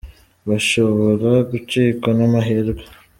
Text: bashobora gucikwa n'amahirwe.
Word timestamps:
bashobora 0.49 1.31
gucikwa 1.51 2.09
n'amahirwe. 2.17 2.83